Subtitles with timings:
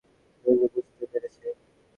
[0.45, 1.47] লুলু বুঝতে পেরেছে।